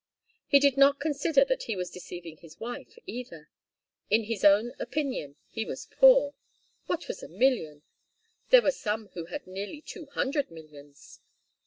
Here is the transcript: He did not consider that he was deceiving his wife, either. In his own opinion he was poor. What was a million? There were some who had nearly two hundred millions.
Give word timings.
He 0.47 0.59
did 0.59 0.77
not 0.77 0.99
consider 0.99 1.45
that 1.45 1.65
he 1.65 1.75
was 1.75 1.91
deceiving 1.91 2.37
his 2.37 2.59
wife, 2.59 2.97
either. 3.05 3.49
In 4.09 4.23
his 4.23 4.43
own 4.43 4.71
opinion 4.79 5.35
he 5.47 5.63
was 5.63 5.85
poor. 5.99 6.33
What 6.87 7.07
was 7.07 7.21
a 7.21 7.27
million? 7.27 7.83
There 8.49 8.63
were 8.63 8.71
some 8.71 9.09
who 9.09 9.25
had 9.25 9.45
nearly 9.45 9.79
two 9.79 10.07
hundred 10.07 10.49
millions. 10.49 11.19